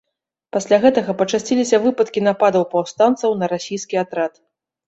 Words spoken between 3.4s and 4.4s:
на расійскі атрад.